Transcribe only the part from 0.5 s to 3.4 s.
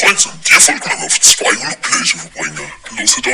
auf zwei Lookbleche verbringen. Los, da.